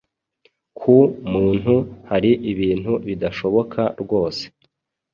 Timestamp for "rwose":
4.01-4.43